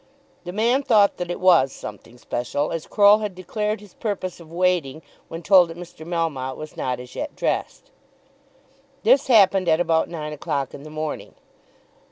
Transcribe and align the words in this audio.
The 0.45 0.51
man 0.51 0.81
thought 0.81 1.17
that 1.17 1.29
it 1.29 1.39
was 1.39 1.71
something 1.71 2.17
special, 2.17 2.71
as 2.71 2.87
Croll 2.87 3.19
had 3.19 3.35
declared 3.35 3.79
his 3.81 3.93
purpose 3.93 4.39
of 4.39 4.51
waiting 4.51 5.03
when 5.27 5.43
told 5.43 5.69
that 5.69 5.77
Mr. 5.77 6.07
Melmotte 6.07 6.57
was 6.57 6.75
not 6.75 6.99
as 6.99 7.13
yet 7.13 7.35
dressed. 7.35 7.91
This 9.03 9.27
happened 9.27 9.69
at 9.69 9.79
about 9.79 10.09
nine 10.09 10.33
o'clock 10.33 10.73
in 10.73 10.81
the 10.81 10.89
morning. 10.89 11.35